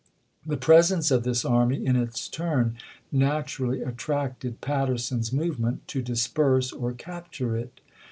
The 0.47 0.57
presence 0.57 1.11
of 1.11 1.21
this 1.21 1.45
army, 1.45 1.85
in 1.85 1.95
its 1.95 2.27
turn, 2.27 2.75
naturally 3.11 3.83
attracted 3.83 4.59
Patterson's 4.59 5.31
movement 5.31 5.87
to 5.89 6.01
disperse 6.01 6.71
or 6.71 6.91
capture 6.93 7.55
it. 7.55 7.81